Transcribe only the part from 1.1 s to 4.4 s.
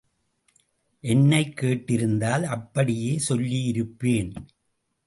என்னைக் கேட்டிருந்தால் அப்படியே சொல்லியிருப்பேன்.